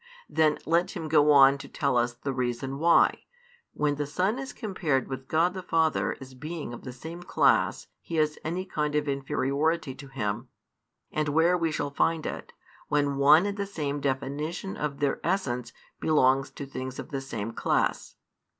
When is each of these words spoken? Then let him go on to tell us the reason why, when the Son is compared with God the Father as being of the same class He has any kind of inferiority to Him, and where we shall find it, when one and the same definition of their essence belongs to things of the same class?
Then 0.27 0.57
let 0.65 0.89
him 0.97 1.07
go 1.07 1.31
on 1.31 1.59
to 1.59 1.67
tell 1.67 1.95
us 1.95 2.13
the 2.15 2.33
reason 2.33 2.79
why, 2.79 3.25
when 3.73 3.97
the 3.97 4.07
Son 4.07 4.39
is 4.39 4.51
compared 4.51 5.07
with 5.07 5.27
God 5.27 5.53
the 5.53 5.61
Father 5.61 6.17
as 6.19 6.33
being 6.33 6.73
of 6.73 6.81
the 6.81 6.91
same 6.91 7.21
class 7.21 7.85
He 8.01 8.15
has 8.15 8.39
any 8.43 8.65
kind 8.65 8.95
of 8.95 9.07
inferiority 9.07 9.93
to 9.93 10.07
Him, 10.07 10.47
and 11.11 11.29
where 11.29 11.55
we 11.55 11.71
shall 11.71 11.91
find 11.91 12.25
it, 12.25 12.51
when 12.87 13.17
one 13.17 13.45
and 13.45 13.57
the 13.59 13.67
same 13.67 13.99
definition 14.01 14.75
of 14.75 15.01
their 15.01 15.19
essence 15.23 15.71
belongs 15.99 16.49
to 16.49 16.65
things 16.65 16.97
of 16.97 17.09
the 17.11 17.21
same 17.21 17.51
class? 17.51 18.15